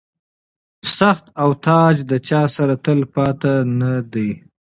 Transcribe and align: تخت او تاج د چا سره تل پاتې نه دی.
تخت 0.97 1.25
او 1.41 1.49
تاج 1.65 1.95
د 2.11 2.13
چا 2.27 2.41
سره 2.55 2.73
تل 2.85 2.99
پاتې 3.13 3.53
نه 3.79 3.93
دی. 4.13 4.29